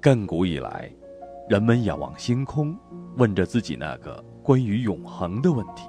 [0.00, 0.88] 亘古以来，
[1.48, 2.76] 人们仰望星空，
[3.16, 5.82] 问着自己那个关于永恒的问题。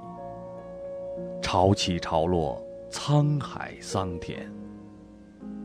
[1.43, 2.59] 潮起潮落，
[2.89, 4.51] 沧海桑田。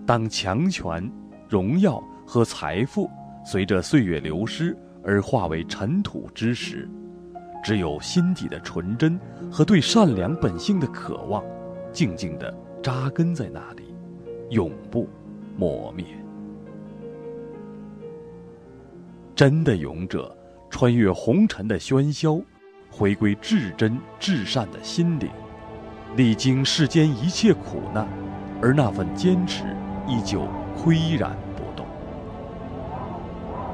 [0.04, 1.10] 当强权、
[1.48, 3.08] 荣耀和财富
[3.46, 6.86] 随着岁月流失而化为尘土之时，
[7.64, 9.18] 只有心底的纯真
[9.50, 11.42] 和对善良本性的渴望，
[11.94, 13.94] 静静地扎根在那里，
[14.50, 15.08] 永不
[15.56, 16.04] 磨灭。
[19.34, 20.32] 真的勇者，
[20.70, 22.40] 穿越红尘的喧嚣，
[22.88, 25.28] 回归至真至善的心灵，
[26.14, 28.06] 历经世间一切苦难，
[28.62, 29.64] 而那份坚持
[30.06, 31.84] 依旧岿然不动。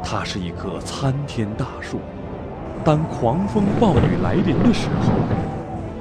[0.02, 2.00] 它是一棵参天大树，
[2.82, 5.12] 当狂风暴雨来临的时候，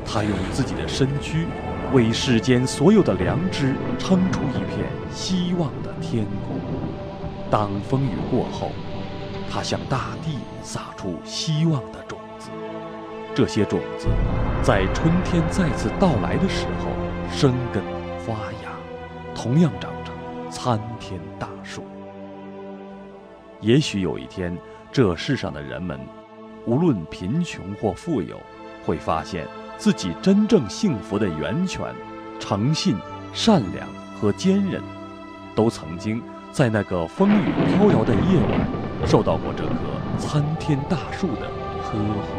[0.06, 1.46] 它用自己的身躯，
[1.92, 6.56] 为世间所有的良知撑出一片希望的天空。
[7.52, 8.72] 当风雨过后，
[9.52, 12.50] 它向大地撒出希望的种子，
[13.36, 14.08] 这些种子
[14.62, 16.92] 在春天再次到来的时候
[17.36, 17.84] 生根
[18.20, 18.34] 发
[18.64, 18.72] 芽，
[19.34, 20.14] 同样长成
[20.52, 21.84] 参天大树。
[23.60, 24.56] 也许有一天，
[24.92, 26.00] 这世上的人们，
[26.66, 28.40] 无论贫穷或富有，
[28.86, 31.94] 会发现自己真正幸福的源泉——
[32.40, 32.96] 诚信、
[33.34, 33.88] 善良
[34.20, 34.82] 和坚韧，
[35.56, 38.79] 都曾经在那个风雨飘摇的夜晚。
[39.06, 39.74] 受到过这棵
[40.18, 41.50] 参天大树的
[41.82, 42.39] 呵护。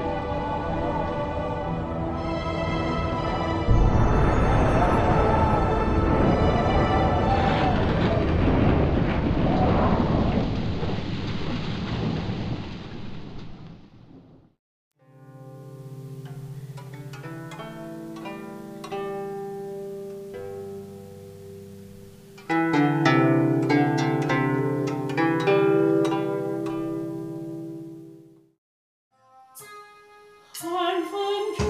[31.00, 31.69] and from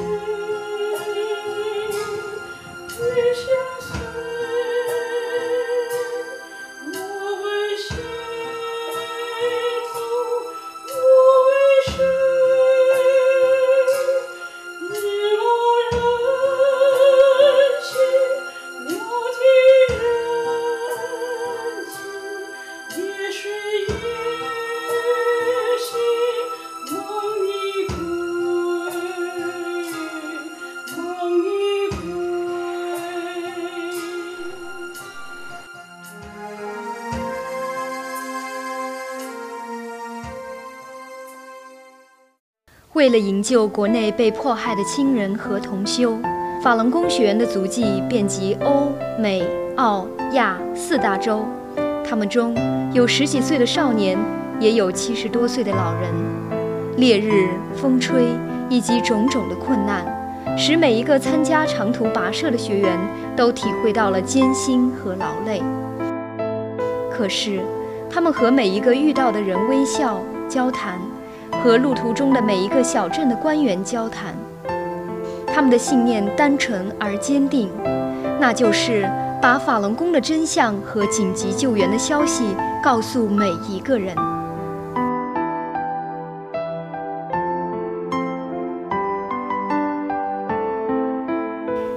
[42.94, 46.18] 为了营救国内被迫害的亲人和同修，
[46.60, 49.46] 法轮功学员的足迹遍及欧、美、
[49.76, 51.46] 澳、亚四大洲。
[52.04, 52.52] 他们中
[52.92, 54.18] 有十几岁的少年，
[54.58, 56.12] 也有七十多岁的老人。
[56.96, 58.24] 烈日、风吹
[58.68, 60.04] 以及种种的困难，
[60.58, 62.98] 使每一个参加长途跋涉的学员
[63.36, 65.62] 都体会到了艰辛和劳累。
[67.08, 67.60] 可是，
[68.10, 70.98] 他们和每一个遇到的人微笑交谈。
[71.62, 74.34] 和路途中的每一个小镇的官员交谈，
[75.46, 77.68] 他们的信念单纯而坚定，
[78.40, 79.06] 那就是
[79.42, 84.16] 把法轮功的真相和紧急救援的消息告诉每一个人。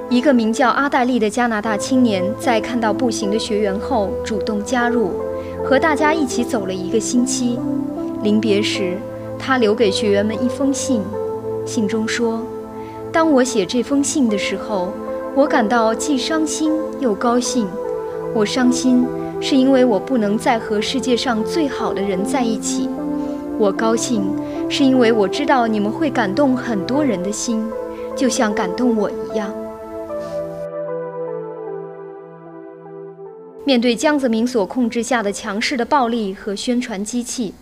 [0.09, 5.13] 一个名叫阿黛丽的加拿大青年，在看到步行的学员后，主动加入，
[5.63, 7.57] 和大家一起走了一个星期。
[8.21, 8.97] 临别时。
[9.45, 11.01] 他留给学员们一封信，
[11.65, 12.41] 信中说
[13.11, 14.93] ：“当我写这封信的时候，
[15.35, 16.71] 我感到既伤心
[17.01, 17.67] 又高兴。
[18.33, 19.05] 我伤心
[19.41, 22.87] 是因为我不能再和世界上最好的人在一起；
[23.59, 24.23] 我高兴
[24.69, 27.61] 是因为我知道你们会感动很多人的心，
[28.15, 29.53] 就像感动我一样。”
[33.65, 37.53] 面对江泽民所控制下的强势的暴力和宣传机器。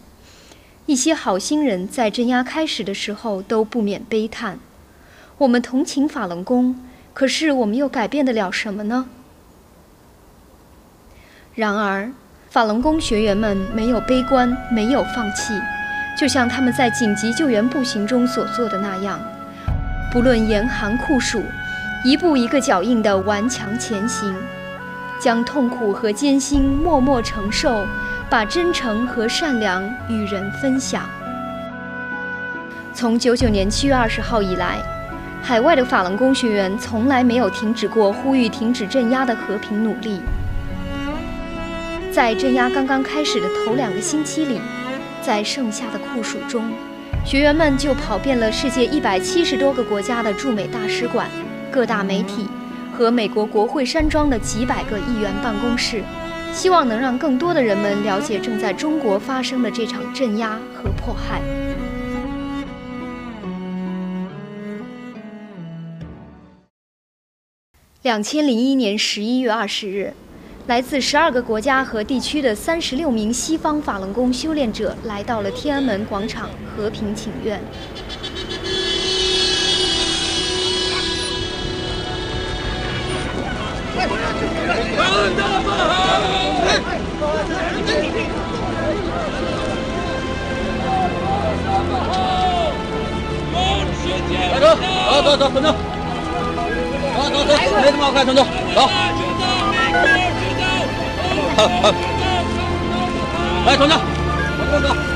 [0.87, 4.59] 一些好心人在镇压开始的时候都不免悲叹
[5.39, 6.75] ：“我们同情法轮功，
[7.13, 9.07] 可是我们又改变得了什么呢？”
[11.53, 12.11] 然而，
[12.49, 15.53] 法轮功学员们没有悲观，没有放弃，
[16.17, 19.19] 就像他们在紧急救援步行中所做的那样，
[20.11, 21.43] 不论严寒酷暑，
[22.03, 24.35] 一步一个脚印地顽强前行，
[25.19, 27.85] 将痛苦和艰辛默默承受。
[28.31, 31.03] 把真诚和善良与人分享。
[32.93, 34.77] 从九九年七月二十号以来，
[35.43, 40.21] 海外的法轮功学员从来没有停止过呼吁停止镇压的和平努力。
[42.09, 44.61] 在镇压刚刚开始的头两个星期里，
[45.21, 46.71] 在盛夏的酷暑中，
[47.25, 51.27] 学员们就跑遍了世界一百七十多个国家的驻美大使馆、
[51.69, 52.47] 各大媒体
[52.93, 56.01] 和美国国会山庄的几百个议员办公室，
[56.53, 61.41] 希望能让更多的人们了解正在中国发生的这场镇压和迫害。
[68.03, 70.13] 两千零一年十一月二十日。
[70.67, 77.59] 来自十二个国家和地区的三十六名西方法轮功修炼者来到了天安门广场和平请愿。
[94.59, 94.65] 走，
[95.21, 95.67] 走走走，等着。
[97.15, 97.49] 走走走，
[97.81, 98.43] 没这么快，等着，
[98.75, 98.77] 走。
[103.65, 103.99] 来，团长，
[104.57, 105.10] 往这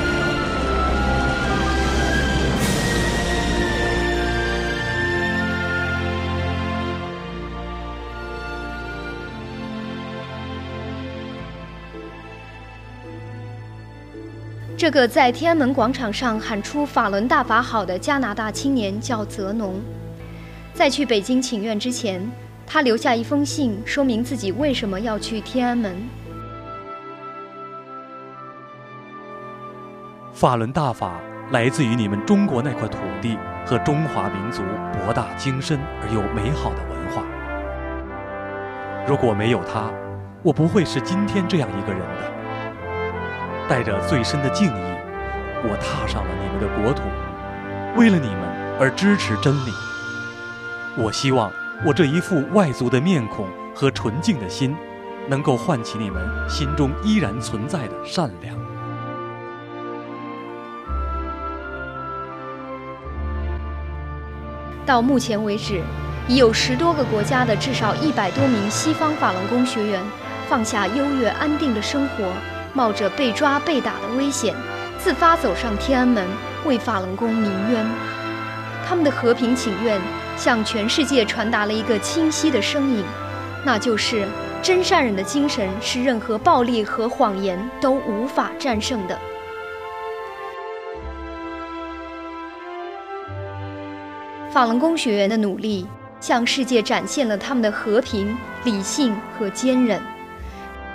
[14.85, 19.81] 这个在天安门广场上喊出“法轮大法好”的加拿大青年叫泽农，
[20.75, 22.21] 在去北京请愿之前。
[22.67, 25.97] 他留下一封信，说明自己为什么要去天安门。
[30.31, 34.61] 法轮大法来自于你们中国那块土地和中华民族
[34.93, 37.23] 博大精深而又美好的文化。
[39.07, 39.91] 如果没有它，
[40.43, 42.34] 我不会是今天这样一个人的。
[43.67, 44.95] 带着最深的敬意，
[45.63, 47.03] 我踏上了你们的国土，
[47.95, 48.39] 为了你们
[48.79, 49.71] 而支持真理。
[50.97, 51.51] 我希望。
[51.85, 54.73] 我这一副外族的面孔和纯净的心，
[55.27, 58.55] 能够唤起你们心中依然存在的善良。
[64.85, 65.81] 到目前为止，
[66.29, 70.01] 已有十多个国家的至少一百多名西方法轮功学员，
[70.47, 72.31] 放下优越安定的生活，
[72.75, 74.53] 冒着被抓被打的危险，
[74.99, 76.27] 自发走上天安门，
[76.65, 77.83] 为法轮功鸣冤。
[78.87, 79.99] 他们的和平请愿。
[80.37, 83.05] 向全世界传达了一个清晰的声音，
[83.63, 84.27] 那就是
[84.61, 89.17] 真善人的精神是任何暴力和谎言都无法战胜的。
[94.51, 95.87] 法轮功学员的努力，
[96.19, 100.01] 向世界展现了他们的和平、理性和坚韧。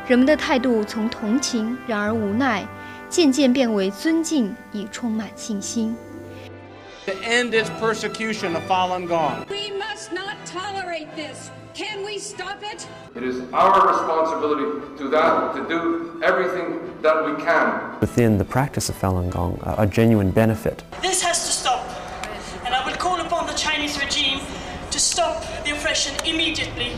[0.09, 2.65] 人们的态度从同情，然而无奈，
[3.09, 5.95] 渐渐变为尊敬，以充满信心。
[7.05, 9.45] to end its persecution of Falun Gong.
[9.47, 11.51] We must not tolerate this.
[11.75, 12.87] Can we stop it?
[13.15, 14.65] It is our responsibility
[14.97, 17.99] to that to do everything that we can.
[17.99, 20.83] Within the practice of Falun Gong, a genuine benefit.
[21.01, 21.85] This has to stop,
[22.65, 24.39] and I will call upon the Chinese regime
[24.89, 26.93] to stop the oppression immediately.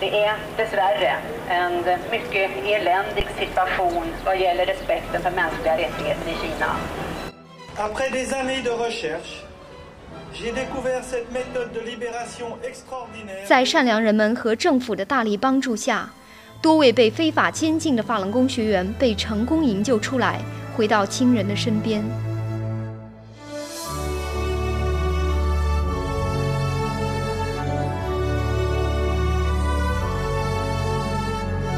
[0.00, 1.16] Det är dessvärre
[1.48, 1.72] en
[2.10, 6.76] mycket eländig situation vad gäller respekten för mänskliga rättigheter i Kina.
[7.76, 9.42] Après des années de recherche,
[10.34, 13.46] j'ai découvert cette méthode de libération extraordinaire.
[13.46, 16.08] 在善良人们和政府的大力帮助下，
[16.62, 20.40] 多位被非法监禁的法轮功学员被成功营救出来，
[20.76, 22.27] 回到亲人的身边。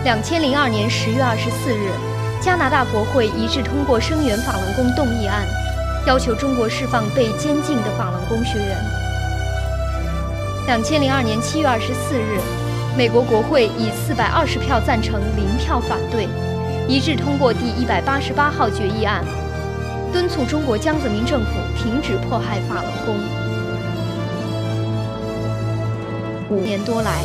[0.03, 1.91] 两千零二年十月二十四日，
[2.41, 5.47] 加拿大国会一致通过声援法轮功动议案。
[6.07, 8.79] 要求中国释放被监禁的法轮功学员。
[10.67, 12.41] 两千零二年七月二十四日，
[12.97, 16.27] 美国国会以四百二十票赞成、零票反对，
[16.89, 19.23] 一致通过第一百八十八号决议案，
[20.11, 23.15] 敦促中国江泽民政府停止迫害法轮功。
[26.49, 27.21] 五年多来，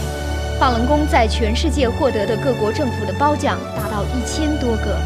[0.60, 4.98] 法轮功在全世界获得的各国政府的褒奖达到一千多个。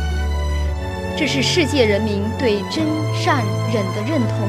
[1.17, 4.47] 这是世界人民对真善忍的认同，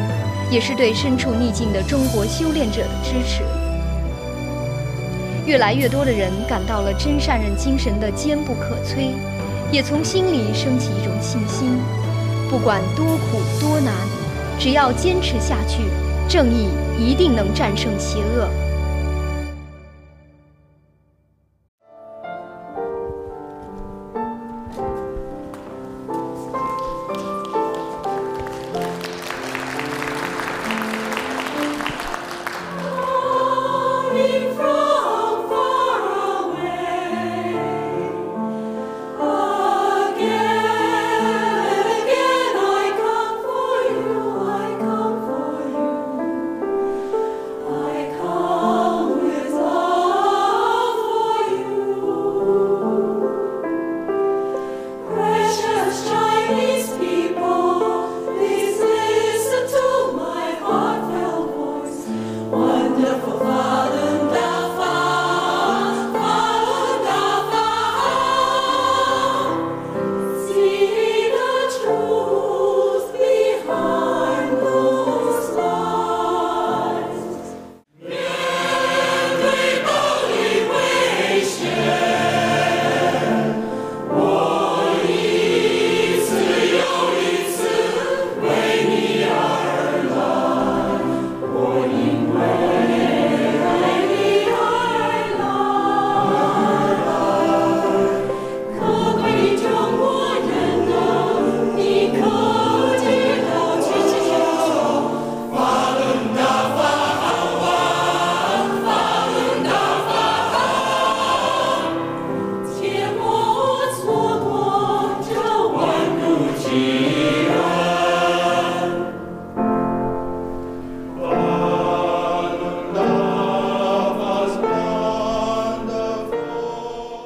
[0.50, 3.42] 也是对身处逆境的中国修炼者的支持。
[5.46, 9.14] 越来越多的人感到了真善忍精神的坚不可摧，
[9.72, 11.80] 也从心里升起一种信心：
[12.50, 13.94] 不管多苦多难，
[14.58, 15.78] 只要坚持下去，
[16.28, 18.48] 正义一定能战胜邪恶。
[63.02, 63.59] wonderful